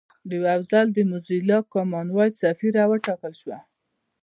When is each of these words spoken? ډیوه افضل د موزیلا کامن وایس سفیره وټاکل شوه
ډیوه 0.29 0.49
افضل 0.57 0.85
د 0.93 0.97
موزیلا 1.09 1.59
کامن 1.73 2.07
وایس 2.15 2.35
سفیره 2.43 2.83
وټاکل 2.87 3.33
شوه 3.41 3.59